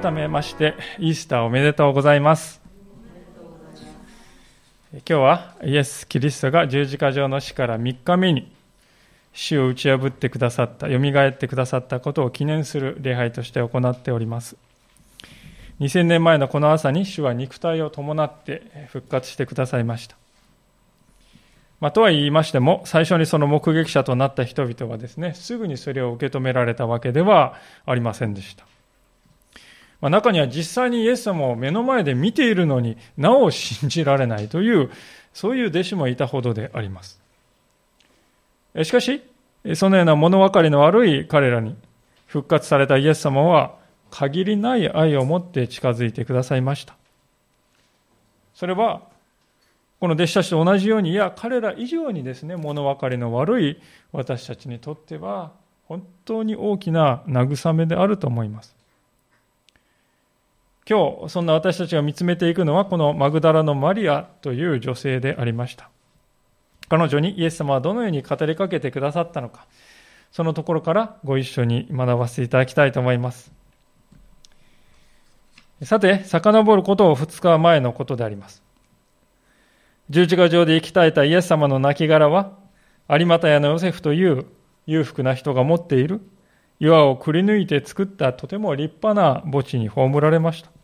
[0.00, 2.62] 改めましてイースターおめでとうございます。
[4.92, 8.50] 今日はイエス・キリストが十字架上の死から3日目に
[9.34, 14.56] 死を打ち破ってくださったよみがえってくださったことを記念する礼拝として行っております。
[15.80, 20.16] 2000年前のこの朝に主は肉体を伴って復活してくださいました。
[21.78, 28.64] まあ、とは言いましても、最初にその目撃者となった人々はですね、すぐにそれを受け止められたわけではありませんでした。
[30.00, 34.90] まあ、中には実際にイエス様を目の前で見ているのになお信じられないという、
[35.34, 37.20] そういう弟子もいたほどであります。
[38.82, 39.22] しかし、
[39.74, 41.76] そのような物分かりの悪い彼らに
[42.26, 43.74] 復活されたイエス様は
[44.10, 46.96] 限りない愛を持って近づいてくださいました。
[48.54, 49.02] それは、
[50.00, 53.80] この弟子たちと同じように、いや、彼ら以上にですね、物分かりの悪い
[54.12, 55.52] 私たちにとっては、
[55.84, 58.79] 本当に大きな慰めであると思います。
[60.90, 65.88] 今日、そんな私たちが見つめていくのは、このマグダラのマリアという女性でありました。
[66.88, 69.68] 彼女にイエス様はどのように語りかけてくださったのか、
[70.32, 73.52] そのところからご一緒に学ばせていただきたいと思います。
[75.84, 78.60] さて、遡ることを2日前のことであります。
[80.08, 82.50] 十字架上で生き絶えたイエス様の亡骸は、
[83.08, 84.44] 有股屋のヨセフという
[84.88, 86.20] 裕福な人が持っている
[86.80, 90.79] 岩をくり抜いて作ったとても立派な墓地に葬られました。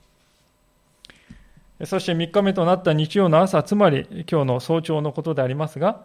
[1.84, 6.04] そして3日目となった日曜の朝、つまり今日の早朝のことでありますが、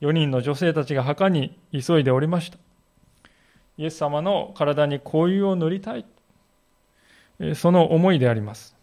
[0.00, 2.58] 4人の女性たちが墓に急いでおりました。
[3.76, 6.04] イエス様の体に香油を塗りたい。
[7.54, 8.76] その思いであります。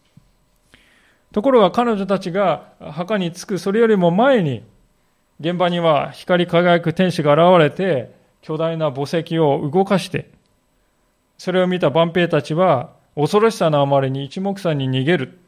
[1.31, 4.63] ところが彼女たちが墓に着くそれよりも前に、
[5.39, 10.29] 現場には光り輝く天使が現れて、巨大な墓石を動かして、
[11.37, 15.39] それを見た万兵たちは、恐ろしさのあまりに一目散に逃げる。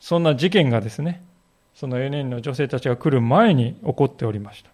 [0.00, 1.22] そんな事件がですね、
[1.74, 4.70] その4人の女性たちが来る前に起こっておりました。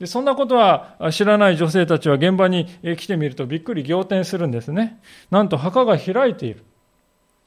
[0.00, 2.66] でそんなことは知らない女性たちは現場に
[2.96, 4.98] 来てみるとびっくり仰天するんですね。
[5.30, 6.64] なんと墓が開いている。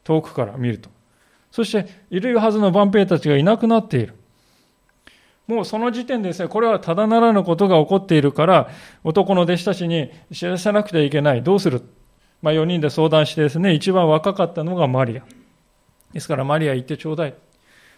[0.05, 0.89] 遠くから見ると。
[1.51, 4.13] そしているはずの万兵たちがいなくなっている。
[5.47, 8.69] もうその時点でですね、これはただならぬことが起こっているから、
[9.03, 11.43] 男の弟子たちに知らせなくてはいけない。
[11.43, 11.81] どうする？
[12.41, 15.23] まあ4人で相談してですね、一番若かったのがマリア。
[16.15, 17.33] ですからマリア行ってちょうだい。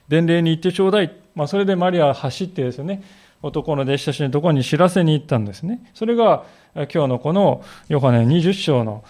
[0.07, 1.15] 伝令に行ってちょうだい。
[1.35, 3.03] まあそれでマリアは走ってですね、
[3.43, 5.89] 男の弟子たちのところに知らせに行ったんですね。
[5.93, 9.03] それが今日のこのヨハネ20章の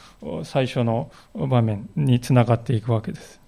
[0.44, 3.40] 最初の場面につながっていくわけです。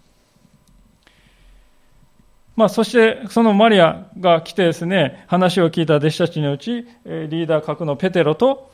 [2.56, 8.72] まあ、そしてそのマリアが来てですね、話を聞いた弟子たちのうち、リーダー格のペテロと、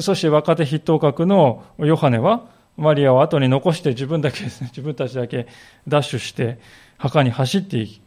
[0.00, 5.46] そして若手筆頭格のヨハネは、マリアを後に残して自分だけですね、 自分たちだけ
[5.88, 6.58] ダッシュして
[6.98, 8.02] 墓に走っていき、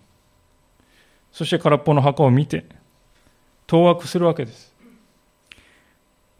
[1.32, 2.66] そして空っぽの墓を見て、
[3.68, 4.74] 当惑するわけです。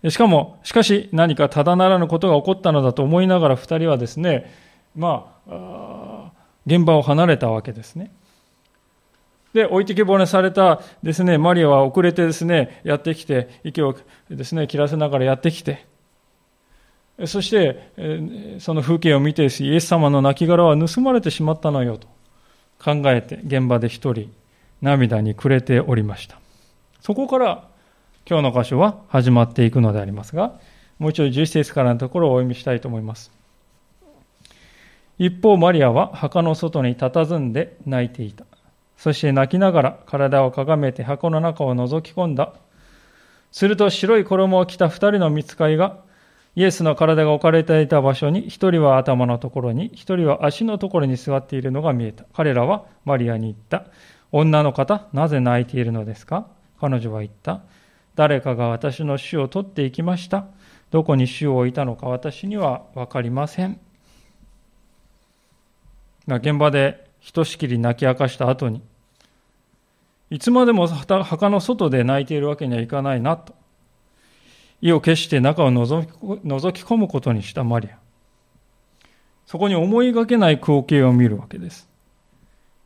[0.10, 4.52] しかも、しかし何かただならぬことが起こったのだと思いながら二人はですね、
[4.96, 6.32] まあ、
[6.66, 8.12] 現場を離れたわけですね。
[9.54, 13.96] で、置いてけぼれされたですね、マリアは遅れてですね、やってきて、息を
[14.30, 15.89] ですね、切らせながらやってきて、
[17.26, 22.08] そして、その風景を見て、イエス様の亡骸は盗まれてしまったのよと
[22.84, 24.32] 考えて、現場で一人
[24.82, 26.40] 涙に暮れておりました。
[27.02, 27.68] そこから
[28.26, 30.60] 今日の箇所は始まっていくのでありますが、
[30.98, 33.32] もう一度11節からのところをお読みしたいと思います。
[35.18, 38.46] 一方、マリアは墓の外に佇んで泣いていた。
[38.98, 42.54] そして泣きながら体をかがめて箱の中を覗き込んだ。
[43.52, 45.98] すると白い衣を着た二人の見つかりが
[46.56, 52.26] イエスの体が置かれていた場所に、一人は頭のところに、一人は足のところに座っているのが見えた。
[52.34, 53.86] 彼らはマリアに言った。
[54.32, 56.48] 女の方、なぜ泣いているのですか？
[56.80, 57.62] 彼女は言った。
[58.16, 60.46] 誰かが私の死を取っていきました。
[60.92, 63.80] どこに死を置いたのか私には分かりません。
[66.28, 68.82] 現場でひとしきり泣き明かした後に、
[70.30, 73.56] いつまでも墓の外で泣いているわけにはいかないなと。
[74.82, 77.98] 意を決して中を覗き込むことにしたマリア。
[79.46, 81.90] そこに思いがけない光景を見るわけです。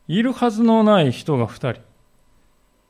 [0.07, 1.81] いるはずのない人が二人、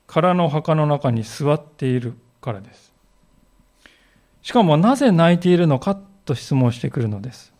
[0.07, 2.93] 空の墓の中に座っているからです。
[4.41, 7.53] しかもなぜ泣いているのかと質問してくるのです。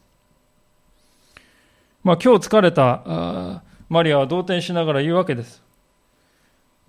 [2.04, 5.64] まあ今日疲れたマリアは動転しながら言うわけです。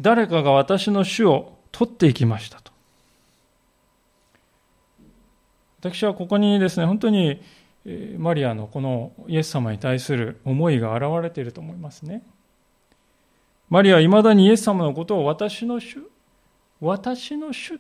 [0.01, 2.73] 誰かが私の主を取っていきましたと。
[5.85, 7.43] 私はここにですね、本当に
[8.17, 12.23] マリアのこのイエス様に対する思いが現れていると思いますね。
[13.69, 15.99] マリアはいまだにイエス様のことを私の主、
[16.81, 17.79] 私の主、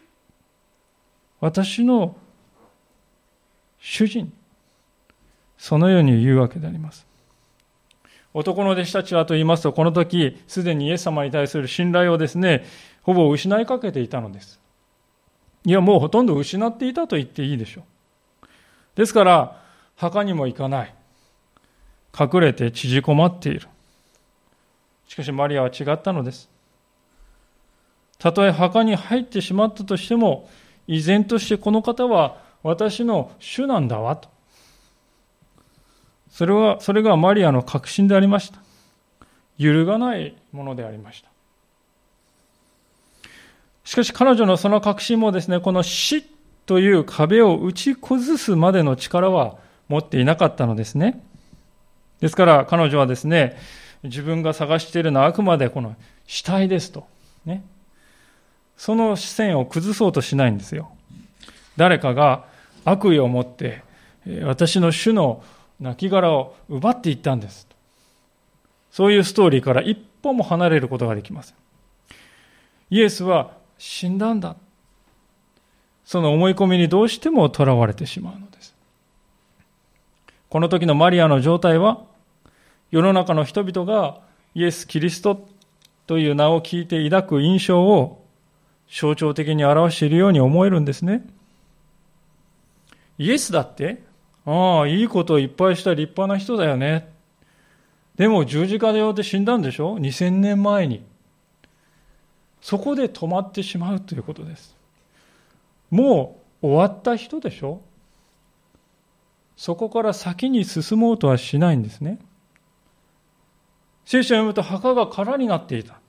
[1.40, 2.14] 私の
[3.78, 4.34] 主人、
[5.56, 7.06] そのように言うわけであります。
[8.34, 12.66] 男の弟子たちはと言いますと、この時、すでにイエス様に対する信頼をですね、
[13.02, 14.60] ほぼ失いかけていたのです。
[15.64, 17.84] いや、もうほとんど失っていたと言っていいでしょう。
[18.94, 19.60] ですから、
[19.96, 20.94] 墓にも行かない。
[22.18, 23.68] 隠れて縮こまっている。
[25.08, 26.48] しかしマリアは違ったのです。
[28.18, 30.48] たとえ墓に入ってしまったとしても、
[30.86, 34.28] 依然としてこの方は私の主なんだわと。
[36.30, 38.58] それは、それがマリアの確信でありました。
[39.56, 41.28] 揺るがないものでありました。
[43.84, 46.24] しかし彼女のその確信もですね、この死
[46.66, 49.56] という壁を打ち崩すまでの力は
[49.88, 51.22] 持っていなかったのですね。
[52.20, 53.56] ですから彼女はですね、
[54.02, 55.94] 自分が探しているのはあくまでこの
[56.26, 57.06] 死体ですと。
[57.44, 57.64] ね。
[58.76, 60.90] その視線を崩そうとしないんですよ。
[61.76, 62.44] 誰かが
[62.84, 63.82] 悪意を持って、
[64.42, 65.42] 私の主の
[65.80, 67.68] 亡骸を奪っていったんです。
[68.90, 71.56] そういうストーリーから一歩も離れることができません。
[72.90, 74.56] イエスは死んだんだ。
[76.04, 78.74] その思い込みにどうしてもとらわれてしまうのです。
[80.48, 82.02] この時のマリアの状態は、
[82.90, 84.20] 世の中の人々が
[84.54, 85.48] イエス・キリスト
[86.06, 88.24] という名を聞いて抱く印象を
[88.90, 91.26] 象徴的に表しているように思えるんですね。
[93.18, 94.02] イエスだって
[94.46, 97.08] ああ、いいことをいっぱいした立派な人だよね。
[98.16, 101.04] でも十字架でよって死んだんでしょ ?2000 年前に。
[102.60, 104.74] そこで止まってしまうということです。
[105.90, 107.80] もう終わった人でしょ？
[109.56, 112.18] そこから先に進もうとはしないんですね。
[114.04, 116.00] 聖書を読むと墓が空になっていた。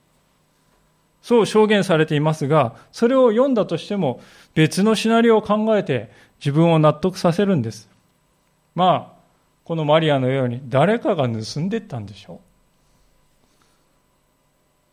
[1.22, 4.22] そう証言されていますが、それを読んだとしても
[4.54, 7.89] 別のシナリオを考えて自分を納得させるんです。
[8.75, 9.16] まあ、
[9.63, 12.39] このマリアのように誰かが盗んでったんでしょう。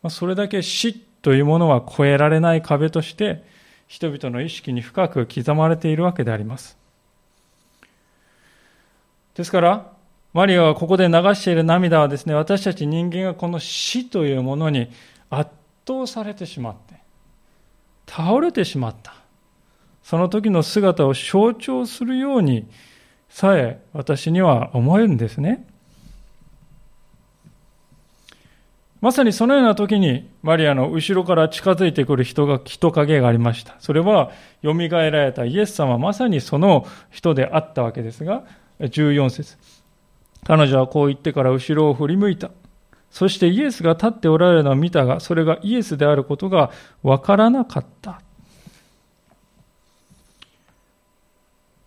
[0.04, 3.44] まあ、それだけ死というものは越えられない壁として
[3.92, 6.78] 人々の意識に深く刻まれているわけであります。
[9.34, 9.92] ですから、
[10.32, 14.90] マリアがここで流している涙はですね、私たち人間がこの死というものに
[15.28, 15.50] 圧
[15.86, 16.94] 倒されてしまって、
[18.08, 19.14] 倒れてしまった。
[20.02, 22.66] その時の姿を象徴するように
[23.28, 25.66] さえ私には思えるんですね。
[29.02, 33.74] まさにそのような時にマリアの後ろから近づいてくる人が人影がありました。
[33.80, 34.30] それは
[34.62, 38.44] 蘇られたイエス様まさにその人であったわけですが、
[38.78, 39.58] 14節
[40.44, 42.52] 彼女はこう言ってから後ろを振り向いた。
[43.10, 46.70] そしてイエスが立っておられるのを見たが、それがイエスであることが
[47.02, 48.20] わからなかった。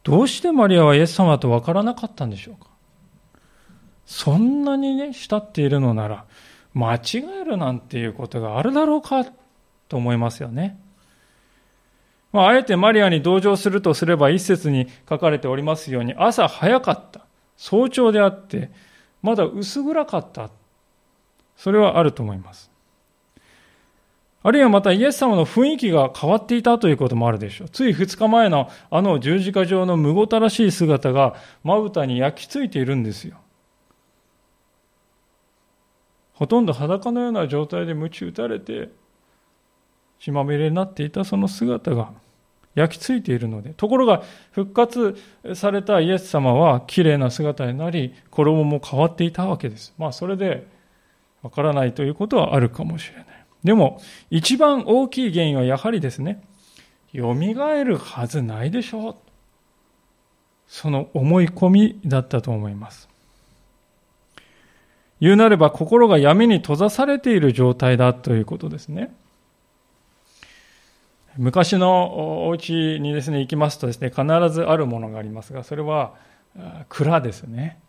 [0.03, 2.69] どうしてマリアはイエス様と分からなかったんでしょうか
[4.05, 6.25] そんなにね、慕っているのなら、
[6.75, 7.01] 間違
[7.41, 9.25] えるなんていうことがあるだろうか
[9.87, 10.77] と思いますよね。
[12.33, 17.21] まあ、あえてマリアに同情するとすれば一節に書かれておりますように、朝早かった。
[17.55, 18.71] 早朝であって、
[19.21, 20.49] まだ薄暗かった。
[21.55, 22.69] それはあると思います。
[24.43, 27.69] あるいはまたイエス様の雰囲気が変わっていたということもあるでしょう。
[27.69, 33.37] つい2日前のあの十字架上のむごたらしい姿がまぶたに焼き付いているんですよ。
[36.35, 38.89] ほとんど裸のような状態で鞭打たれて
[40.19, 42.11] 血まみれになっていたその姿が
[42.75, 45.15] 焼き付いているのでところが復活
[45.55, 50.67] されたイエス様は綺麗な姿になり衣も変わっていたわけですまあそれで
[51.41, 53.25] わからないということはあるかもしれない
[53.65, 53.99] でも、
[54.29, 56.43] 一番大きい原因はやはりですね、
[57.15, 59.15] 蘇るはずないでしょう。
[60.67, 63.09] その思い込みだったと思います。
[65.21, 69.13] 言うなれば心が闇に閉ざされている状態だということですね。
[71.37, 76.13] 昔のお家にですね、行きますとですね、必ずあるものがありますが、それは
[76.89, 77.79] 蔵ですね。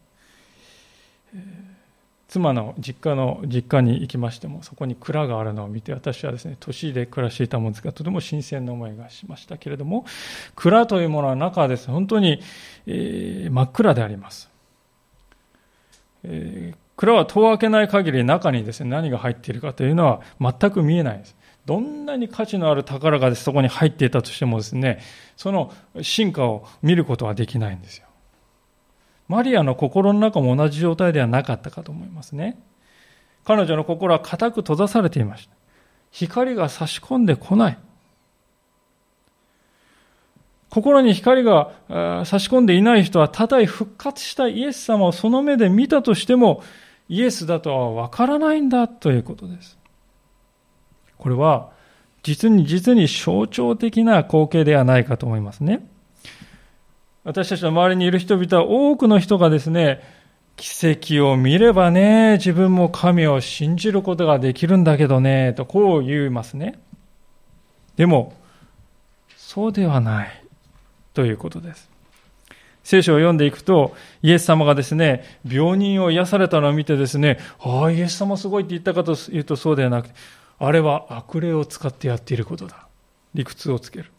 [2.28, 10.04] 妻の実家の実家に行きましてもそこに蔵があるのを見て私はですね都市で暮らしていたものですがとても新鮮な思いがしましたけれども
[10.56, 12.40] 蔵というものは中はですね本当に、
[12.86, 14.50] えー、真っ暗であります、
[16.24, 21.36] えー、蔵は戸を開けない限り中にですね何が入っているかというのは全く見えないです
[21.66, 25.00] どんなに価値のある宝がそこに入っていたとしてもですね
[25.36, 28.06] その進化を見ることはできないんですよ
[29.28, 32.62] マリアの心の中も同じ状態ではなかったかと思いますね。
[33.44, 35.54] 彼女の心は固く閉ざされていました。
[36.10, 37.78] 光が差し込んでこない。
[40.76, 41.70] 心に光が
[42.26, 46.62] 差し込んでいない人は、たとえ復活したイエス様をその目で見たとしても、
[47.08, 49.78] イエスだとはわからないんだということです。
[51.16, 51.70] これは、
[52.22, 55.88] 実に実に象徴的な光景ではないかと思いますね。
[57.24, 60.02] 私たちの周りにいる人々は多くの人がですね、
[60.56, 66.78] 奇跡を見ればね、自分も神を信じることができるんだけどね、とこう言いますね。
[67.96, 68.34] でも、
[69.38, 70.45] そうではない
[71.16, 71.88] ということです。
[72.84, 80.14] 聖書を読んでいくと、イエス様がですね、病人を癒されたのを見てですね、ああ、イエス様すごいって言ったかというとそうではなくて、
[80.58, 82.86] あれは悪霊を使ってやっていることだ。
[83.32, 84.12] 理屈をつける。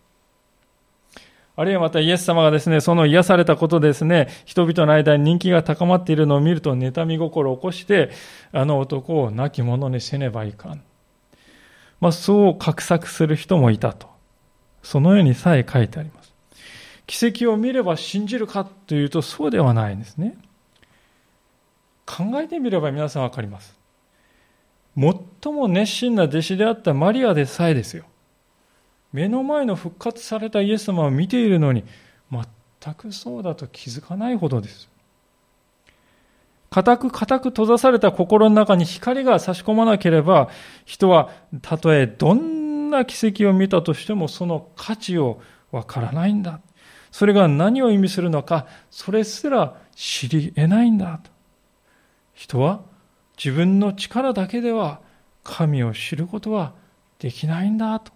[1.55, 8.09] あるいはまたイエス様がですね、その癒されたことですね、人々の間に人気が高まっているのを見ると、妬み心を起こして、
[8.51, 10.83] あの男を亡き者にせねばいかん。
[12.01, 14.07] まあ、そう画策する人もいたと。
[14.81, 16.16] そのようにさえ書いてあります。
[17.07, 20.37] 奇跡を見れば信じるかというと、そうではないんですね。
[22.05, 23.77] 考えてみれば皆さんわかります。
[24.95, 28.05] 最も熱心な弟子であったマリアでさえですよ。
[29.13, 31.83] 目の前の復活されたイエス様を見ているのに、
[32.31, 34.89] 全くそうだと気づかないほどです。
[36.69, 40.49] 固く固く閉ざされた心の中に光が差し込まなければ、
[40.85, 41.29] 人は
[41.61, 46.59] たとえどんな奇跡を見たとしてもその価値をわからないんだ。
[47.11, 51.31] それが何を意味するのか、それすら知り得ないんだと。
[52.33, 52.81] 人は
[53.37, 54.99] 自分の力だけでは
[55.43, 56.73] 神を知ることは
[57.19, 58.11] できないんだと。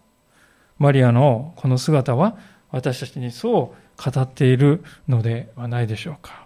[0.78, 2.38] マリアのこの姿は
[2.72, 6.46] 私たちにそう語っているのではないでしょうか。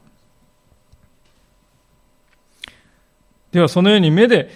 [3.52, 4.50] ではそのように目で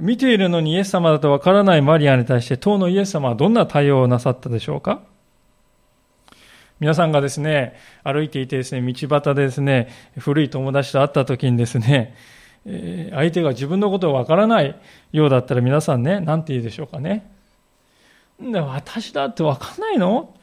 [0.00, 5.02] 見ているのにイエス様だとわからないマリアに対して当のイエス様はどんな対応をなさったでしょうか
[6.80, 12.16] 皆さんがですね、歩いていてですね、道端でですね、古い友達と会った時にですね、
[12.64, 14.74] え相手が自分のことをわからない
[15.12, 17.30] ようだったら皆さんね、何て言うでしょうかね。
[18.42, 20.34] んだ私だってわかんないの？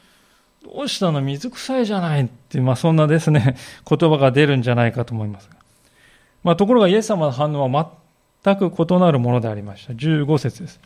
[0.63, 1.21] どうしたの？
[1.21, 3.57] 水臭いじゃないって、まあそんなですね、
[3.89, 5.49] 言葉が出るんじゃないかと思います。
[6.43, 7.91] まあところがイエス様の反応は
[8.43, 9.93] 全く異なるものでありました。
[9.93, 10.79] 15節です。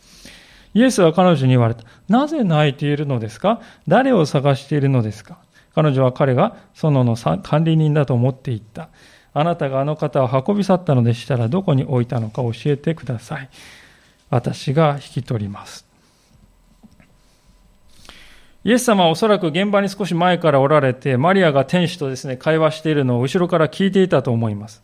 [0.74, 1.84] イエスは彼女に言われた。
[2.08, 3.60] なぜ泣いているのですか？
[3.86, 5.38] 誰を探しているのですか？
[5.74, 8.88] 彼女は彼が園の管理人だと思っていった。
[9.34, 13.48] あなたがあの方を運び去ったのでしたらどこに置いたのか教えてください。
[14.30, 15.86] 私が引き取ります。
[18.64, 24.82] イエス様はおそらく現場に少し前からおられて、マリアが天使とですね、会話しているのを後ろから聞いていたと思います。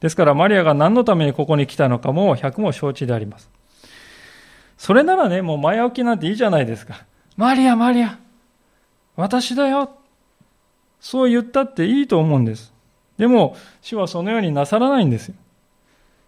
[0.00, 3.50] ですから、マリアが何のためにここに来たのかも百も承知であります。
[4.78, 7.04] それならね、もう前置きなんていいじゃないですか。
[7.36, 8.18] マリア、マリア、
[9.16, 9.90] 私だよ。
[11.00, 12.72] そう言ったっていいと思うんです。
[13.18, 15.34] でも、主はそのようになさらないんですよ。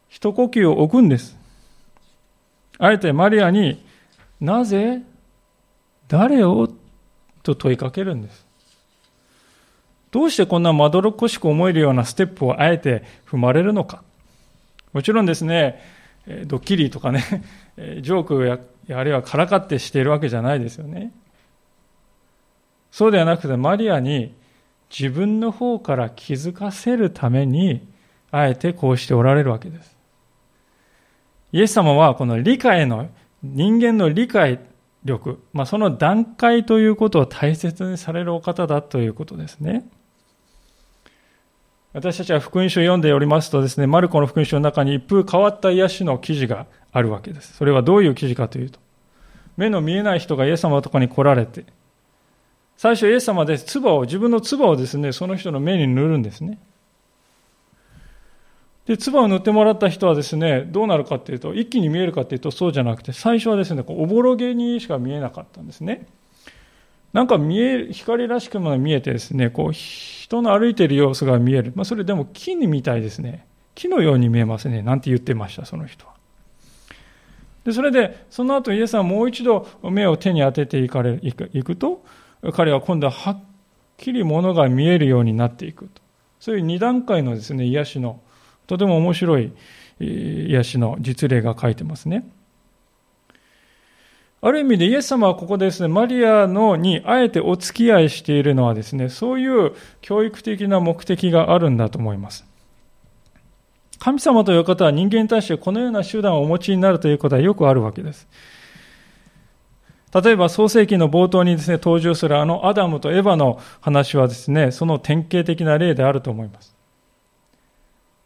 [0.09, 1.39] 一呼吸を置くんです。
[2.79, 3.85] あえてマリアに、
[4.41, 5.03] なぜ
[6.09, 6.69] 誰を？
[7.43, 8.45] と問いかけるんです。
[10.11, 14.03] どうしてこんなまどろっこしく思えるようなステップをあえて踏まれるのか。
[14.93, 15.81] もちろんですね、
[16.47, 17.23] ドッキリとかね、
[18.03, 21.13] ジョークや、あるいはからかってしているわけじゃないですよね。
[22.91, 24.35] そうではなくて、マリアに
[24.91, 27.87] 自分の方から気づかせるために、
[28.33, 29.97] あえてこうしておられるわけです。
[31.53, 33.09] イエス様はこの理解の、
[33.43, 34.61] 人間の理解
[35.05, 39.89] 力、まあ、その段階ということを大切にされるお方だということですね。
[41.93, 47.57] 私たちは福音書を読んでおりますとですね、マルコの福音書の中に一風変わった癒しの記事があるわけです。
[47.57, 48.79] それはどういう記事かというと、
[49.57, 51.65] 目の見えない人がイエス様のところに来られて、
[52.77, 56.61] 最初イエス様で唾を、自分の唾をですね、その人の目に塗るんですね。
[58.87, 66.07] で、唾を塗ってもらった人はですね、どうなるかっていうと、一気に見えるかっていうと、そうじゃなくて、最初はですね、おぼろげにしか見えなかったんですね。
[67.13, 71.73] なんか見える、光らしくも見えてですね、こう、人の歩いている様子が見える。
[71.75, 73.47] まあ、それでも木にみたいですね。
[73.75, 74.83] 木のように見えますね。
[74.83, 76.15] なんて言ってました、その人は。
[77.65, 82.05] で、それで、その後イエスはもう一度目を手に当てていかれ、いくと、
[82.53, 83.43] 彼は今度ははっ
[83.97, 86.03] きりものが見えるようになっていくと。
[86.39, 88.21] そういう二段階のですね、癒しの、
[88.67, 89.53] とても面白い
[90.01, 92.27] 癒しの実例が書いてますね。
[94.43, 102.47] ある意味でイエス様はここですね、マリアのにあえてお付き合いしているのはですね、そういう教育的な目的があるんだと思います。
[103.99, 108.27] 神様という方は人間に対してこのような手段をお持ちになるということはよくあるわけです。
[110.13, 116.75] 例えば創世記の冒頭にですね、登場するあのアダムとエヴァの話はですね、その典型的な例であると思います。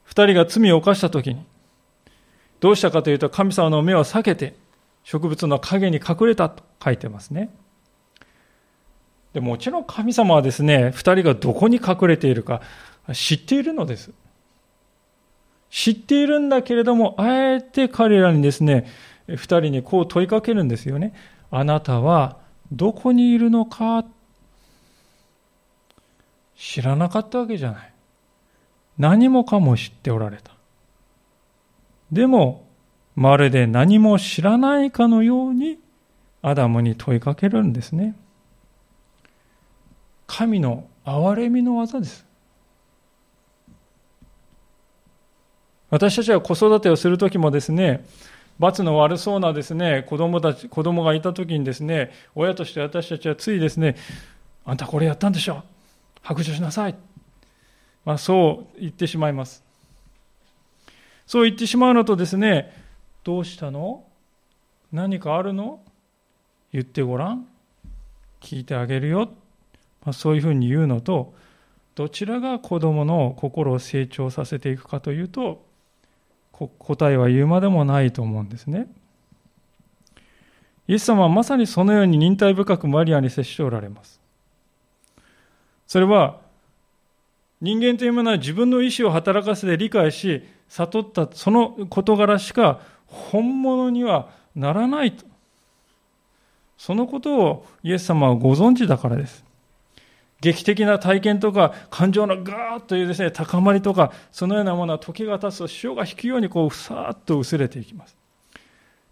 [0.04, 1.44] 二人が罪を犯したときに、
[2.60, 4.54] どうしたかというと神様の目を避けて
[5.04, 7.54] 植物の影に隠れたと書いてますね。
[9.34, 12.62] でもちろん神様はですね、二人がどこに隠れているか
[13.12, 14.12] 知っているのです。
[15.70, 18.86] 知っているんだけれども、あえて彼らにですね、
[19.26, 21.14] 二人にこう問いかけるんですよね。
[21.50, 22.38] あなたは
[22.72, 24.04] どこにいるのか
[26.56, 27.92] 知らなかったわけじゃない。
[28.98, 30.52] 何もかも知っておられた。
[32.12, 32.63] でも、
[33.16, 35.78] まるで何も知らないかのように
[36.42, 38.16] アダムに問いかけるんですね。
[40.26, 42.26] 神の憐れみの技です。
[45.90, 48.04] 私たちは子育てをするときもですね、
[48.58, 53.96] 罰の悪そうなですね、子供たち、子供がいたときにですね、親として私たちはついですね、
[54.64, 55.62] あんたこれやったんでしょ
[56.22, 56.96] 白状しなさい。
[58.04, 59.62] まあそう言ってしまいます。
[61.26, 62.83] そう言ってしまうのとですね、
[63.24, 64.04] どうしたの？
[64.92, 65.80] 何かあるの？
[66.72, 67.46] 言ってごらん。
[68.40, 69.30] 聞いてあげるよ。
[70.04, 71.34] まあ、そういうふうに言うのと、
[71.94, 75.64] どちらが子供の心を成長させていくかというと、
[76.52, 78.86] 答えは言うまでもないと思うんですね。
[80.86, 84.20] イエス様はまさにそのように忍耐深くマリアに接しておられます。
[85.86, 86.40] それは、
[87.62, 92.80] 人間というものは自分の意思を働かせて理解し、悟ったその事柄しか
[93.14, 95.24] 本物にはならないと。
[96.76, 99.44] そのことをイエス様はご存知だからです。
[100.40, 108.16] 劇的な体験とか感情のガーッというですね、高まりとか、そのようなものは時が経つと潮が引くようにこう、さーっと薄れていきます。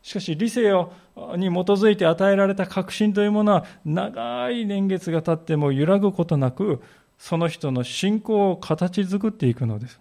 [0.02, 0.92] しかし理性を
[1.36, 6.82] に基づいて与えられた確信というものは長い年月が経っても揺らぐことなく
[7.18, 10.00] その人の信仰を形作っていくのです。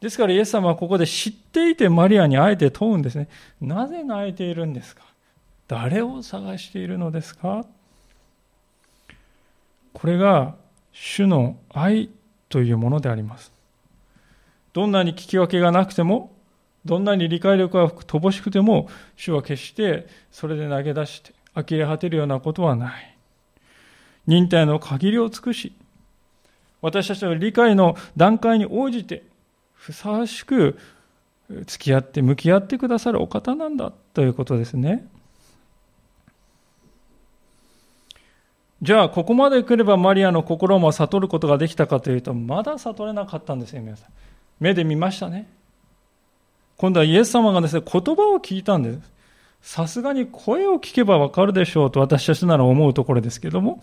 [0.00, 3.28] ですからイエス様はここで知っていてマリアにあえて問うんですね。
[3.60, 5.02] なぜ泣いているんですか？
[5.68, 7.66] 誰を探しているのですか？
[9.92, 10.54] これが
[10.92, 12.10] 主の愛
[12.48, 13.52] というものであります。
[14.72, 16.32] どんなに聞き分けがなくても、
[16.84, 23.16] どんなに理解力が乏しくても、主は決してそれで投げ出して呆れ果てるようなことはない。
[24.26, 25.74] 忍耐の限りを尽くし、
[26.80, 29.24] 私たちの理解の段階に応じて
[29.80, 30.78] ふさわしく
[31.66, 35.08] 付き合って向き合ってくださるお方なんだということですね。
[38.82, 44.10] じゃあ、ここまで来ればマリアの心も悟ることができたかというと、まだ悟れなかったんですよ、皆さん。
[44.58, 45.50] 目で見ましたね。
[46.76, 49.00] 今度はイエス様がですね、言葉を聞いたんです。
[49.62, 53.82] さすがに声を聞けばわかるでしょうと私たちなら思うところですけども、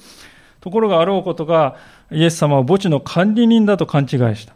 [0.61, 1.75] ところがあろうことが、
[2.11, 4.53] イエス様は墓地の管理人だと勘違いした。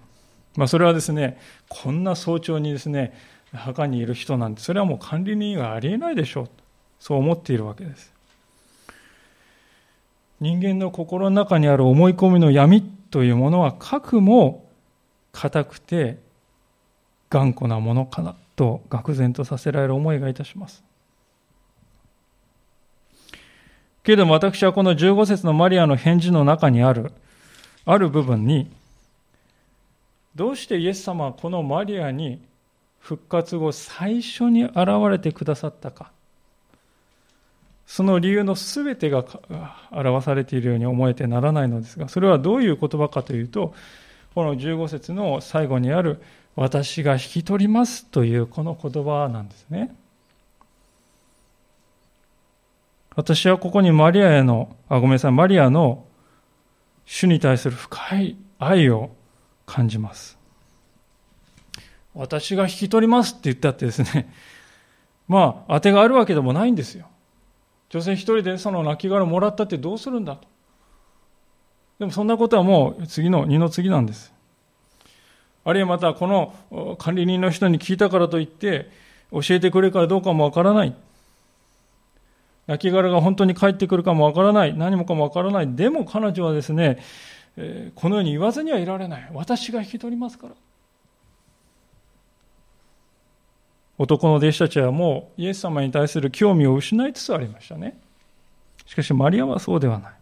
[0.55, 3.17] まあ、それはですね、こんな早朝にですね、
[3.53, 6.49] 墓にいる人なんて、それはもう管理人がありえないでしょう。
[6.99, 8.11] そう思っているわけです。
[10.39, 14.65] 人間の心の中にある思い込みの闇というものは、核も
[15.31, 16.17] 硬くて
[17.29, 20.83] 頑固なものかなと、愕然とさせられる思いがいたします。
[24.03, 27.11] けれども私はこの15節のマリアの返事の中にある、
[27.85, 28.71] ある部分に、
[30.35, 32.41] どうしてイエス様はこのマリアに
[32.99, 34.77] 復活後最初に現
[35.09, 36.11] れてくださったか
[37.85, 39.25] その理由のすべてが
[39.91, 43.73] 表されているように思えてならないのですがそれはどういう言葉かというと
[44.33, 46.21] この15節の最後にある
[46.55, 49.93] 「私が引き取ります」というこの言葉なんですね。
[53.13, 56.05] 私はここにマリアへの、あ、ごめんなさい、マリアの
[57.05, 59.11] 主に対する深い愛を
[59.71, 60.37] 感じます。
[62.13, 64.29] 私が引き取りますって言ったってですね、
[65.29, 67.07] まあ、当てがあるわけでもないんですよ。
[67.89, 70.45] 女性一人でその亡骸をもらったってどうするんだと。
[71.99, 74.33] でもそんなことはもう次の、二の次なんです。
[75.63, 78.89] あるいはまたこの管理人の人に聞いたからといって
[79.31, 80.93] 教えてくれるかどうかもわからない。
[82.67, 84.75] 亡骸が本当に帰ってくるかもわからない。
[84.75, 85.75] 何もかもわからない。
[85.75, 86.99] でも彼女はですね、
[87.57, 89.29] えこのように言わずにはいられない。
[89.33, 90.55] 私が引き取りますから。
[93.97, 97.99] 男の弟子たちはもうイエス様に対する興味を失いつつありましたね。
[98.87, 100.13] しかしマリアはそうではない。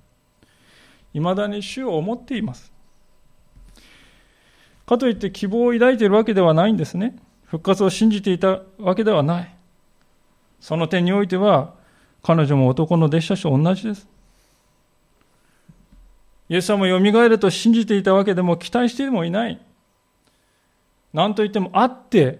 [1.13, 2.71] 未だに主を思っています。
[4.85, 7.15] かといって希望を抱いているわけではないんですね。
[7.45, 9.55] 復活を信じていたわけではない。
[10.59, 11.73] その点においては、
[12.21, 14.07] 彼女も男の弟子たちと同じです。
[16.49, 19.59] イエス様を蘇ると信じていたわけでも期待してもいない。
[21.13, 22.39] 何と言っても会って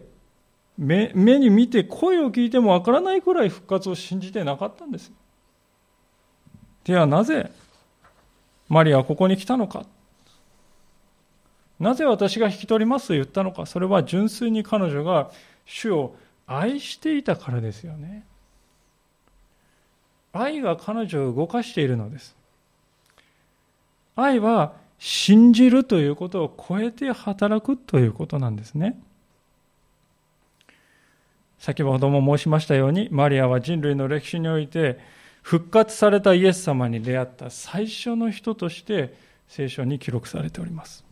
[0.78, 5.12] 目目に見て声を聞いてもわからないくらい復活を信じてなかったんです。
[6.86, 7.52] ではなぜ
[8.68, 9.86] マリアはここに来たのか
[11.80, 15.32] なぜ私が引き取りますと言ったのかそれは純粋に彼女が
[15.66, 16.16] 主を
[16.48, 18.24] 愛していたからですよね。
[20.34, 22.39] 愛が彼女を動かしているのです。
[24.22, 29.00] 愛は信じるということを超えて働くということなんですね。
[31.58, 35.00] 先ほども申しましたように、マリアは人類の歴史において、
[35.42, 39.14] 復活されたイエス様に出会った最初の人として
[39.48, 41.04] 聖書に記録されております。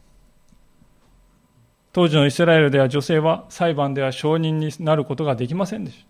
[1.92, 6.06] 当時のイスラエルでは女性は裁判では証人になることができませんでした。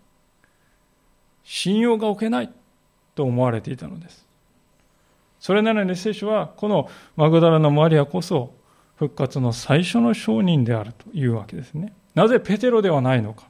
[1.44, 2.52] 信用が置けない
[3.14, 4.27] と思われていたのです。
[5.40, 8.54] それなのに聖書はこのマグダラのマリアこそ
[8.96, 11.92] 復活の最初の証人であるというわけですね。
[12.14, 13.46] なぜペテロではないのか。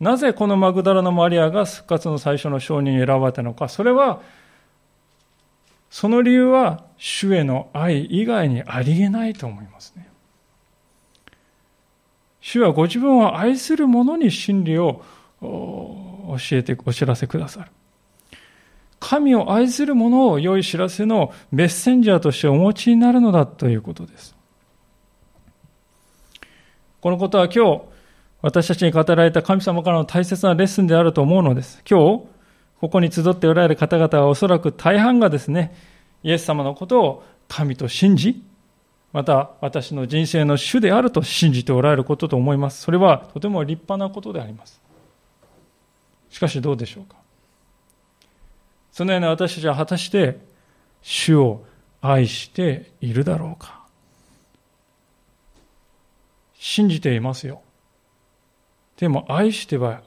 [0.00, 3.68] なぜこのマグダラのマリアが復活の最初の証人に選ばれたのか。
[3.68, 4.20] それは、
[5.90, 10.08] その理由は主への愛以外にありえないと思いますね。
[12.40, 15.02] 主はご自分を愛する者に真理を
[15.40, 17.70] 教えて、お知らせくださる。
[19.00, 24.36] 神を愛する者を良い知らせのメッセンジャーとしてお持ちになるのだということです。
[27.00, 27.82] このことは今日、
[28.42, 31.82] 私たちに語られた神様からの大切なレッスンであると思うのです。
[31.88, 32.24] 今日、
[32.80, 35.74] ここに集っておられる方々はおそらく大半がですね、
[36.22, 38.42] イエス様のことを神と信じ、
[39.12, 42.82] また私の人生の主であると信じておられることと思います。
[42.82, 44.80] それはとても立派なことであります。
[46.30, 47.16] しかしどうでしょうか？
[48.98, 50.40] そのような私たちは果たして
[51.02, 51.64] 主を
[52.00, 53.86] 愛しているだろうか
[56.54, 57.62] 信じていますよ。
[58.96, 60.02] でも愛しては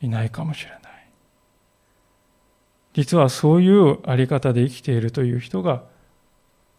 [0.00, 0.80] いないかもしれない。
[2.92, 5.84] 実はそういうあり方で生きているという人が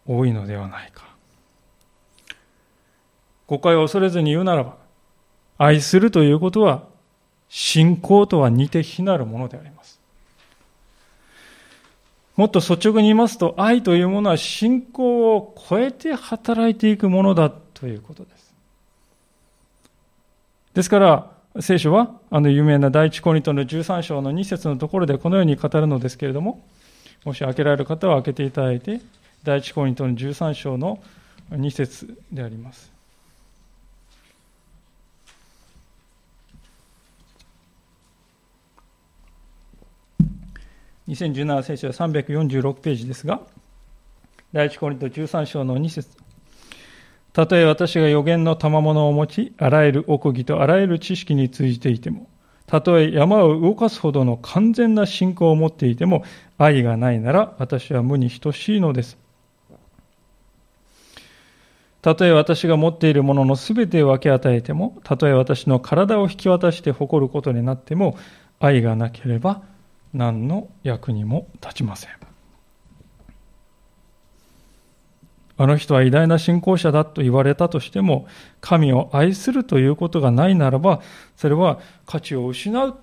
[0.06, 1.06] 多いのではないか。
[3.48, 4.76] 誤解を恐れずに言うならば、
[5.58, 6.84] 愛するということは
[7.48, 10.01] 信仰とは似て非なるものであります。
[12.36, 18.54] もっと率直に言いますと、愛というものは信仰を超えて働いていくものだということです。
[20.74, 26.64] ですから、聖書は、あの有名な第一コリントの13章の2節のところでこのように語るのですけれども、
[27.26, 29.02] もし開けられる方は開けていただいて、
[29.44, 31.00] 第一コリントの13章の
[31.52, 33.01] 2節であります。
[41.08, 43.42] 2017聖書は346ページですが、
[44.54, 46.10] 第一コリント13章の2節
[47.34, 52.28] たとえ私が予言の賜物を持ち、あらゆる奥義とあらゆる知識に通じていても、
[52.68, 56.26] たとえ山を動かすほどの完全な信仰を持っていても、
[56.58, 59.18] 愛がないなら私は無に等しいのです。
[62.02, 68.18] たとえ私が持っているもののすべてを分け与えても、たとえ私の体を引き渡して誇ることになっても、
[68.60, 69.64] 愛がなければ
[70.14, 72.12] 何の役にも立ちません。
[75.58, 78.26] あの人は偉大な信仰者だと言われたとしても、
[78.62, 81.02] 神を愛するということがないならば、
[81.36, 82.98] それは価値を失う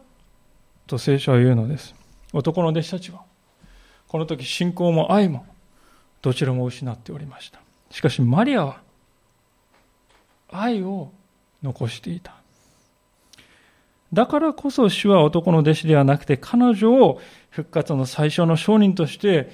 [0.89, 1.95] と聖書は言うのです。
[2.33, 3.23] 男の弟子たちは、
[4.09, 5.47] この時信仰も愛も、
[6.21, 7.61] どちらも失っておりました。
[7.93, 8.81] しかしマリアは、
[10.51, 11.13] 愛を
[11.63, 12.38] 残していた。
[14.13, 19.51] だからこそ主は男の弟子ではなくて彼女を復活の最初の証人として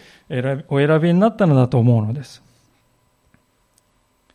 [0.68, 2.42] お選びになったのだと思うのです。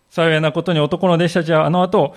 [0.10, 2.16] 幸いなことに男の弟子たちはあの後、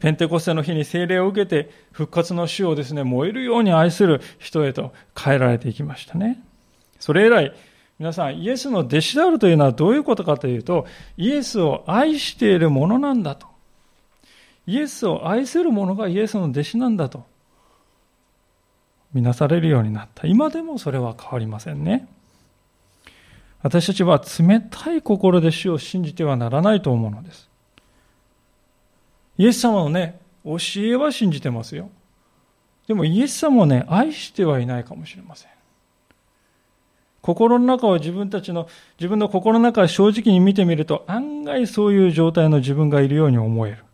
[0.00, 6.42] ペンテコステの日に聖霊を受けて復活の主をですね、燃えるように愛する人へと変えられていきましたね。
[6.98, 7.54] それ以来、
[7.98, 13.46] 皆さん、イエスの弟子であるというのはどういうことかというと、イエスを愛しているものなんだと。
[14.66, 17.24] イエスを愛する者がイエスの弟子なんだと
[19.12, 20.26] 見なされるようになった。
[20.26, 22.08] 今でもそれは変わりませんね。
[23.62, 27.48] 私たちは冷たい心で主を信じてはならないと思うのです。
[29.36, 31.90] イエス様のね、教えは信じてますよ。
[32.86, 35.50] でもイエス様をね、愛してはいないかもしれません。
[37.20, 38.68] 心の中を自分たちの、
[38.98, 43.84] 自分の心の中を正直に見てみると、案外そういう状態の自分がいるように思える。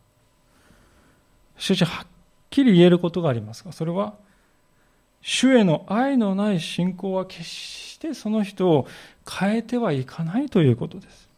[1.59, 2.07] しかし、はっ
[2.51, 4.15] きり言えることがありますが、それは、
[5.23, 8.87] 主への愛のない信仰は決してその人を
[9.29, 11.29] 変えてはいかないということです。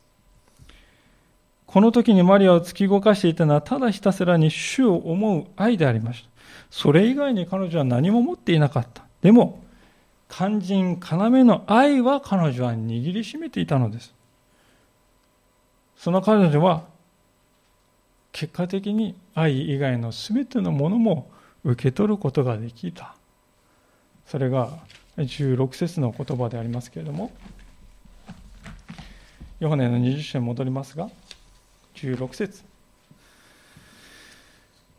[1.67, 6.29] この時にマリアを突き動かしていたのは、ただひたすらに主を思う愛でありました。
[6.71, 9.05] それ以外に彼女は何も持っていなかった。
[9.23, 9.63] でも、
[10.29, 14.15] 肝心要の愛は彼女は握りしめていたのです。
[15.97, 16.85] その彼女は
[18.33, 21.31] 結果的に愛以外の全てのものも
[21.65, 23.15] 受け取ることができた。
[24.27, 24.79] それが
[25.17, 27.33] 16節の言葉でありますけれども、
[29.61, 31.11] ヨハネの20章に戻りますが、
[31.95, 32.63] 16節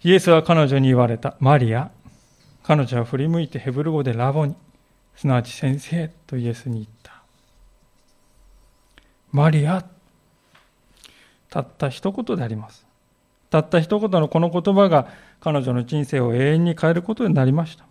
[0.04, 1.36] イエスは彼女に言われた。
[1.39, 1.91] マリア。
[2.63, 4.56] 彼女は振り向いてヘブル語でラボに。
[5.15, 7.21] すなわち先生とイエスに言った。
[9.32, 9.86] マリア、
[11.49, 12.88] たった一言であります。
[13.50, 15.08] たった一言のこの言葉が
[15.40, 17.86] 彼女の人生を永遠に変えることになりました。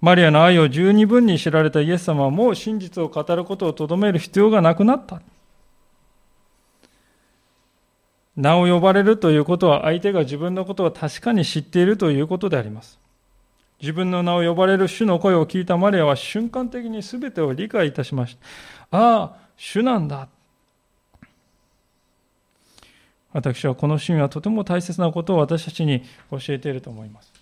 [0.00, 5.22] マリアの愛を十二分に知られたイエス様はもう真実を語ることをとどめる必要がなくなった。
[8.36, 12.98] 名を呼ばれるということは相手が自分のことを確かに知っているということであります。
[13.80, 18.36] 自分の名を呼ばれる主の声を聞いたマリアは瞬間的に全てを理解いたしまし
[18.90, 18.98] た。
[18.98, 20.28] ああ、主なんだ。
[23.34, 27.32] 私はこのシーンはとても大切なことを私たちに教えていると思います。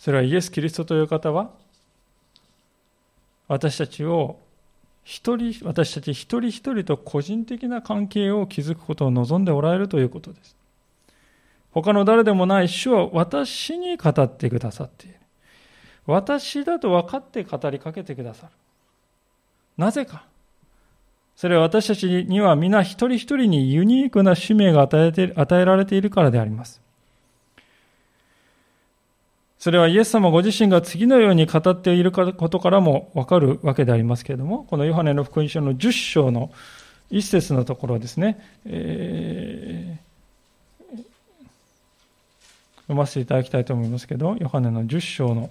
[0.00, 1.50] それはイエス・キリストという方は
[3.46, 4.40] 私たちを
[5.04, 10.56] 一人、私たち一人一人と個人的な関係を築くことを望んでおられるということです。
[11.70, 15.16] 他の誰でもない主は私に語ってくださっている。
[16.04, 18.52] 私だと分かって語りかけてくださる。
[19.76, 20.31] なぜか。
[21.36, 26.80] それは私たちには皆一人一人にユニークな使命が与えて与えられているからであります。
[29.58, 36.50] それはイエス様ご自身が次のように語っていることからもわかるわけでありますけれども、このヨハネの福音書の10章の
[37.10, 40.12] 一節のところですね、えー
[42.92, 45.50] 読ませていただきたいと思いますけど、ヨハネの10章の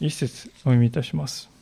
[0.00, 1.53] 一節お読みいたします。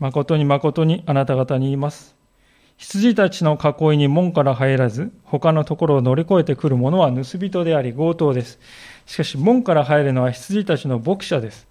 [0.00, 2.16] 誠に誠にあなた方に言います。
[2.78, 8.58] 羊たちの囲いに門から入らず、他のところを乗り越えてくる者は盗人であり強盗です。
[9.04, 11.68] しかし門から入るのは羊たちの牧者です。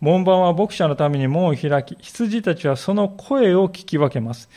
[0.00, 4.48] 門番は牧者のために門を開き、羊たちはその声を聞き分けます。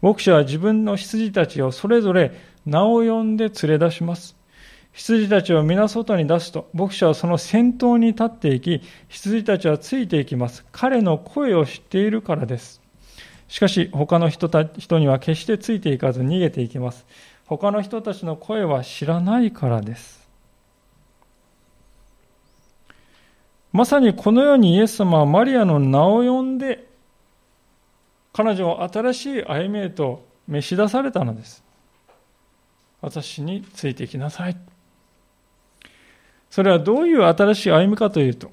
[0.00, 2.30] 牧者は自分の羊たちをそれぞれ
[2.64, 4.37] 名を呼んで連れ出します。
[4.98, 10.66] 羊たちを皆外に出すと、牧者はその先頭に立っていき、羊たちはついていきます。
[10.72, 12.80] 彼の声を知っているからです。
[13.46, 17.06] しかし、他の人た人には決してついていかず逃げていきます。
[17.46, 20.28] 他の人たちの声は知らないからです。
[23.72, 26.88] まさにこのようにイエス様はマリアの名を呼んで
[28.32, 31.62] 彼女を新しい歩みへと召し出されたのです。
[33.00, 34.56] 私についてきなさい。
[36.50, 38.50] それはどういう新しい歩みかというと、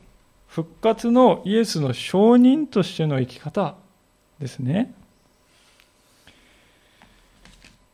[0.47, 3.75] 復活のイエスの証人としての生き方
[4.39, 4.93] ですね。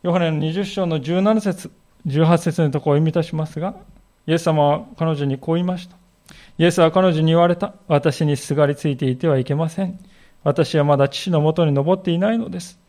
[0.04, 1.72] ヨハネの20章の17節、
[2.08, 3.76] 18節のところを読みいたしますが、
[4.28, 5.96] イエス様は彼女にこう言いました。
[6.58, 7.74] イエスは彼女に言われた。
[7.88, 10.00] 私にすがりついていてはいけません。
[10.44, 12.80] 私はまだ父のもとに登っていないのです。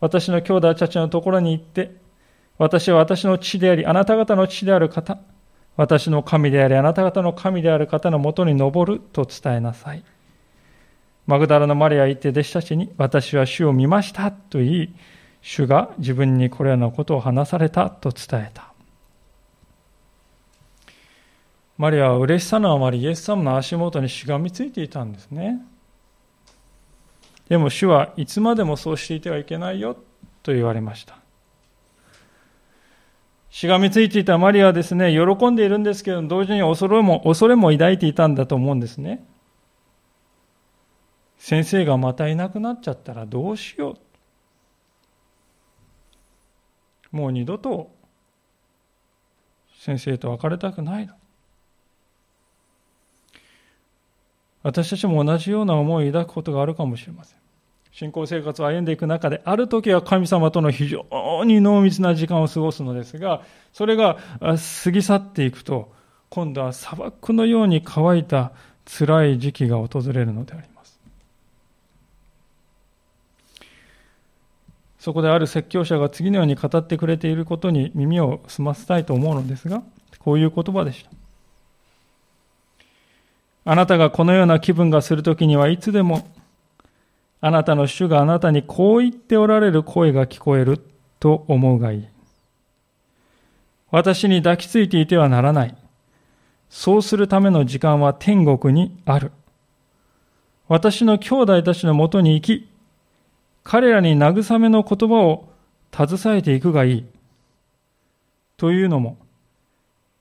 [0.00, 1.96] 私の兄弟たちのところに行って、
[2.58, 5.18] 私は私の父であり、あなた方の父である方、
[5.76, 10.02] 私の神であり、あなた方の神である方のもとに登ると伝えなさい。
[11.26, 14.94] マグダラのマリアは言って弟子たちに、私は主を見ましたと言い、
[15.42, 18.72] 主が自分にこれらのことを話されたと伝えた。
[21.78, 25.60] マリアは嬉しさのあまりイエス様の足元にしがみついていたんですね。
[27.48, 29.96] でも主はいつまでもそうしていてはいけないよ
[30.42, 31.18] と言われました。
[33.56, 39.24] しがみついていたマリアはですね、喜んでいるんですけど、同時に恐れも、恐れも抱いていたんだと思うんですね。
[41.38, 43.96] 先生がまたいなくなっちゃったらどうしよ
[47.12, 47.16] う。
[47.16, 47.90] もう二度と
[49.80, 51.14] 先生と別れたくないの。
[54.64, 57.45] 私たちも同じような思いを抱くことがあるかもしれません。
[57.96, 61.06] 信仰生活を歩んでいく中で、ある時は神様との非常
[61.46, 63.40] に濃密な時間を過ごすのですが、
[63.72, 65.90] それが過ぎ去っていくと、
[66.28, 68.52] 今度は砂漠のように乾いた
[68.84, 71.00] 辛い時期が訪れるのであります。
[74.98, 79.82] そこである説教者が次のように語ってくれていることに耳を澄ませたいと思うのですが、
[80.18, 81.10] こういう言葉でした。
[83.64, 86.28] あなたがこのような気分がするときにはいつでも
[87.40, 90.80] あなたの主があなたにこう言っておられる声が聞こえる
[91.20, 92.08] と思うがいい。
[93.90, 95.76] 私に抱きついていてはならない。
[96.68, 99.32] そうするための時間は天国にある。
[100.68, 102.68] 私の兄弟たちのもとに行き、
[103.62, 105.48] 彼らに慰めの言葉を
[105.94, 107.04] 携えていくがいい。
[108.56, 109.18] というのも、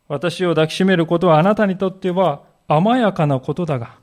[0.08, 3.98] 私を抱きしめることはあなたにとっては甘やかなことだが、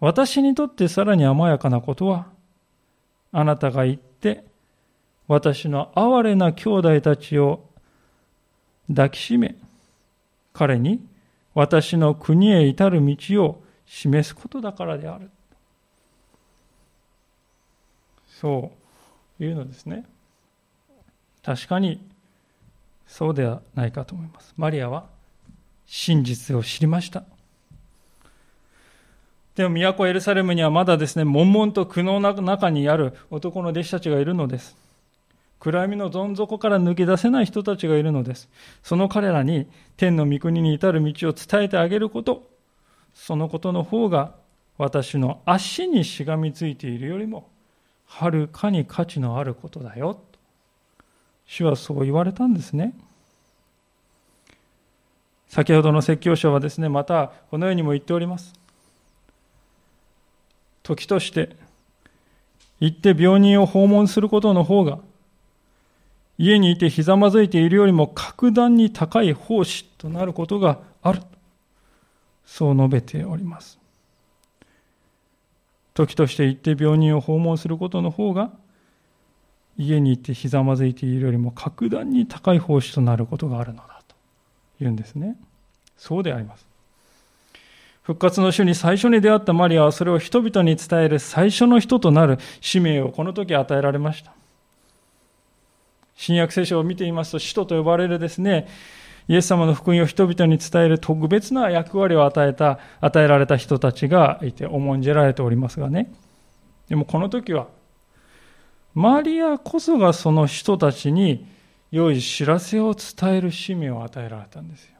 [0.00, 2.26] 私にとってさらに甘やかなことは、
[3.32, 4.44] あなたが言って、
[5.26, 7.68] 私の哀れな兄弟たちを
[8.88, 9.56] 抱きしめ、
[10.52, 11.04] 彼に
[11.54, 15.30] 私の国へ至る道を示すことだからである。
[18.28, 18.72] そ
[19.38, 20.04] ういうのですね。
[21.42, 22.00] 確かに
[23.06, 24.54] そうではないかと思います。
[24.56, 25.06] マリアは
[25.86, 27.24] 真実を知りました。
[29.56, 34.76] でも都エルサレムにはまだですね、悶々と苦悩の中にある男の弟子たちがいるのです。
[35.60, 38.48] 暗闇のどん底から抜け出せない人たちがいるのです。
[38.82, 42.50] その彼らに天の御国に至る道を伝えてあげること、
[43.14, 44.34] そのことの方が
[44.76, 47.48] 私の足にしがみついているよりも、
[48.06, 50.20] はるかに価値のあることだよ。
[51.46, 52.92] 主はそう言われたんですね。
[55.46, 58.63] 先ほどの説教書はですね、またこのようにも言っております。
[60.84, 61.56] 時として
[62.78, 64.98] 行って病人を訪問することの方が
[66.38, 71.22] 家にいてひざまずいているよりも格段に高い奉仕となることがある。
[72.44, 73.78] そう述べております。
[75.94, 78.50] 時として行って病人を訪問することの方が
[79.78, 84.16] 家にいてひざまずいているよりも格段に高い奉仕となることがあるのだと
[84.80, 85.36] 言うんですね。
[85.96, 86.73] そうであります。
[88.04, 94.32] 復活の主に最初に出会ったマリアはそれを人々に伝える最初の人となる使命をこの時与えられました。
[96.14, 98.68] 新約聖書を見ていますと、使徒と呼ばれるですね、
[99.26, 106.12] イエス様の福音を人々に伝える特別な役割を与えた、与えられた人たちがいて重んじられておりますがね。
[106.88, 107.68] でもこの時は、
[108.92, 111.46] マリアこそがその人たちに
[111.90, 114.94] 良い知らせを伝える使命を与えられたんですよ。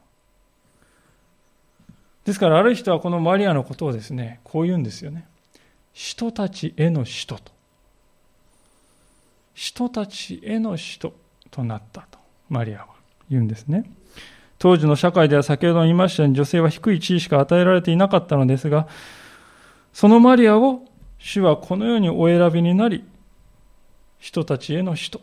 [2.25, 5.27] ですからある人はこのマリアのことをですね、こう言うんですよね。
[5.93, 7.53] 人たちへの使徒と。
[9.55, 11.15] 人たちへの使徒
[11.51, 12.87] となったと、マリアは
[13.31, 13.91] 言うんですね。
[14.59, 18.89] 当時の社会では先ほども言いましたように女性は低い地位しか与えられていなかったのですが、
[19.93, 20.83] そのマリアを
[21.19, 23.05] 主はこのようにお選びになり、
[24.19, 25.21] 人たちへの使徒、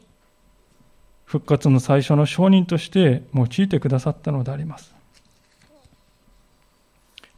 [1.25, 5.00] 復活の最初の証人として用いてくださったのであります。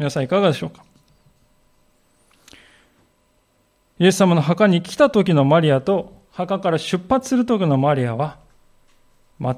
[0.04, 0.84] 皆さんいかがでしょうか？
[4.00, 8.38] イエス様の墓に来た時のマリアと墓から出発する時のマリアは
[9.40, 9.56] 全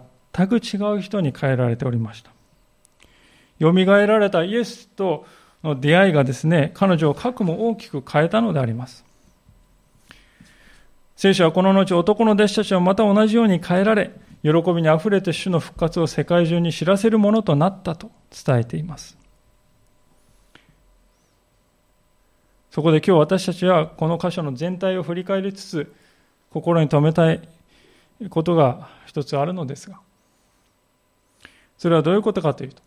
[0.47, 2.29] く違う人に変えられておりました。
[3.59, 5.25] 蘇られたイエスと
[5.63, 9.03] の出会いがですね、彼女を核も大きく変えたのであります。
[11.15, 14.11] 聖書はこの後男の弟子たちはまた同じように変えられ、
[14.43, 18.11] 喜びにあふれて主の復活を世界中に知らせるものとなったと
[18.45, 19.17] 伝えています。
[22.75, 25.95] そこで今日私たちはこの箇所の全体を振り返りつつ、
[26.49, 27.39] 心に留めたい
[28.29, 30.01] ことが一つあるのですが、
[31.77, 32.81] それはどういうことかというと、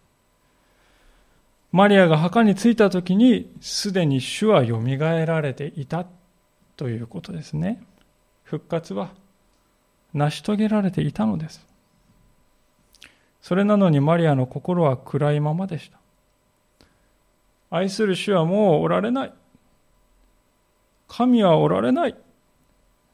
[1.73, 6.05] マリアが墓に着いた時にすでに主はよみがえられていた
[6.77, 7.83] ということですね。
[8.45, 9.09] 復活は
[10.13, 11.67] 成し遂げられていたのです。
[13.41, 15.99] それなのにマリアの心は暗いままでした。
[17.71, 19.33] 愛する主はもうおられない。
[21.09, 22.17] 神はおられない。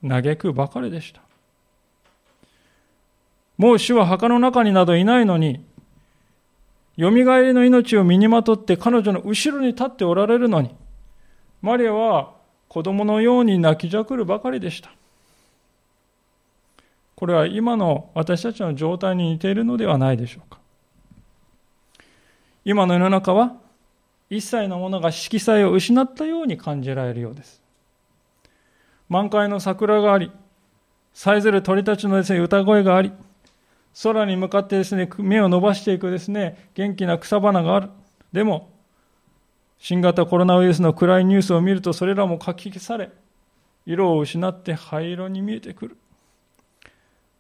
[0.07, 1.23] 嘆くばかりでした。
[3.57, 5.65] もう主は墓の中になどいないのに、
[6.97, 10.75] よみがえりの命を身にまとって彼女の後ろに立っておられるのに、
[11.63, 12.35] マリアは
[12.69, 14.91] 子供のように泣きじゃくるばかりでした。
[17.17, 20.59] これは今の私たちの状態に似ているのではないでしょうか。
[22.65, 23.57] 今の世の中は
[24.31, 27.64] 一切のものが色彩を失ったように感じられるようです。
[29.09, 30.31] 満開の桜があり、
[31.13, 33.13] さえずる鳥たちのですね、歌声があり、
[34.03, 37.91] 空に向かってですね、目を伸ばしていくですね、元気な草花がある。
[38.33, 38.71] でも、
[39.79, 43.11] 新型コロナウイルスの暗いニュースを見ると、それらも書き消され、
[43.87, 45.97] 色を失って灰色に見えてくる。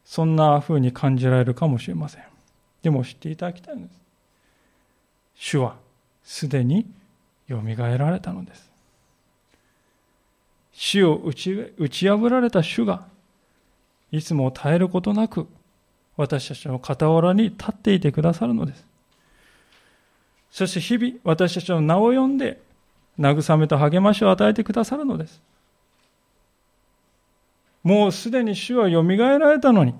[0.05, 2.25] そんな風に感じられるかもしれません。
[2.83, 3.99] でも知っていただきたいんです。
[5.35, 5.77] 主は
[6.23, 6.87] すでに
[7.49, 8.74] よみがえられたのです。
[10.75, 13.07] 死を打ち打ち破られた主が
[14.11, 15.47] いつも絶えることなく
[16.17, 18.85] 私たちの傍らに立っていてくださるのです。
[20.51, 22.61] そして日々私たちの名を呼んで
[23.19, 25.41] 慰めと励ましを与えてくださるのです。
[27.83, 29.95] もうすでに主はよみがえられたのに、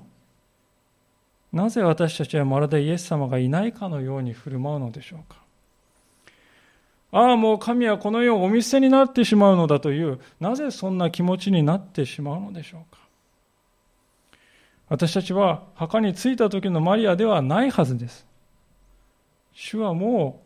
[1.53, 5.44] なぜ私たちはまるでイエス様がいないかのように振る舞うのでしょうか。
[7.17, 12.99] ああ、もう神はこの世をお見捨てになってしまうのだという、なぜそんな気持ちになってしまうのでしょうか。
[14.89, 18.27] 私たちは墓に着いた時のマリアではないはずです。
[19.53, 20.43] 主はも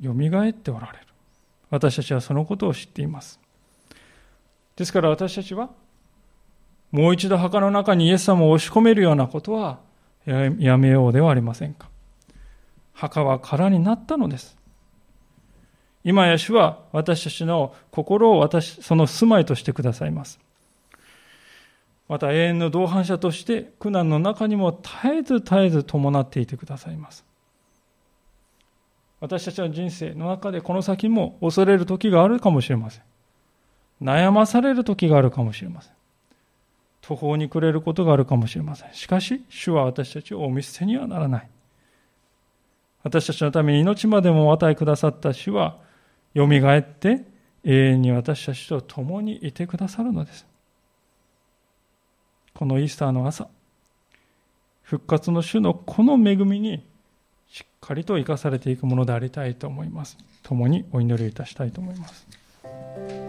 [0.00, 0.98] うよみがえっておられる。
[1.68, 3.38] 私たちはそのことを知っています。
[4.76, 5.68] ですから私たちは
[6.90, 9.80] もう一度墓の中にイエス様を押し込めるようなことは
[10.24, 11.90] やめようではありませんか。
[12.94, 14.57] 墓は空になったのです。
[16.08, 20.40] 今や主は私たちの心を私、その住まいとしてくださいます。
[22.08, 27.26] また永遠の同伴者として苦難の中にも絶えず絶えず伴っていてくださいます。
[29.20, 33.02] 私たちの人生の中でこの先も恐れる時があるかもしれません。
[34.02, 35.92] 悩まされる時があるかもしれません。
[37.02, 38.94] 途方に暮れることがあるかもしれません。
[38.94, 41.48] しかし、主は私たちをお見捨てにはならない。
[43.02, 45.86] 私たちのために命までもお与えくださった主は、
[46.38, 47.24] よみがえって
[47.64, 50.46] 永遠に私たちと共にいてくださるのです。
[52.54, 53.48] このイースターの朝、
[54.82, 56.86] 復活の主のこの恵みに
[57.48, 60.16] しっかりと生かされていくものでありたいと思います。
[60.44, 63.27] 共にお祈りいたしたいと思います。